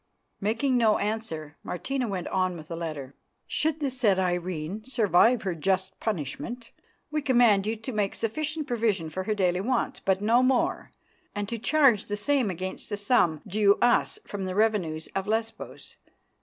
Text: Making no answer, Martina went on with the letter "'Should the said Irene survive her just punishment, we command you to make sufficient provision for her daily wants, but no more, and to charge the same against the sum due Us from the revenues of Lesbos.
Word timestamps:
Making 0.39 0.77
no 0.77 0.97
answer, 0.97 1.57
Martina 1.61 2.07
went 2.07 2.27
on 2.29 2.57
with 2.57 2.69
the 2.69 2.75
letter 2.75 3.13
"'Should 3.45 3.79
the 3.81 3.91
said 3.91 4.17
Irene 4.17 4.83
survive 4.83 5.43
her 5.43 5.53
just 5.53 5.99
punishment, 5.99 6.71
we 7.11 7.21
command 7.21 7.67
you 7.67 7.75
to 7.75 7.91
make 7.91 8.15
sufficient 8.15 8.65
provision 8.65 9.11
for 9.11 9.25
her 9.25 9.35
daily 9.35 9.61
wants, 9.61 9.99
but 9.99 10.19
no 10.19 10.41
more, 10.41 10.89
and 11.35 11.47
to 11.49 11.59
charge 11.59 12.05
the 12.05 12.17
same 12.17 12.49
against 12.49 12.89
the 12.89 12.97
sum 12.97 13.41
due 13.45 13.75
Us 13.75 14.17
from 14.25 14.45
the 14.45 14.55
revenues 14.55 15.07
of 15.13 15.27
Lesbos. 15.27 15.97